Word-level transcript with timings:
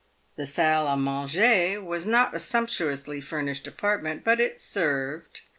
The 0.35 0.47
salle 0.47 0.87
a 0.87 0.97
manger 0.97 1.79
was 1.79 2.07
not 2.07 2.33
a 2.33 2.39
sumptuously 2.39 3.21
furnished 3.21 3.67
apartment, 3.67 4.23
but 4.23 4.39
it 4.39 4.59
served. 4.59 5.41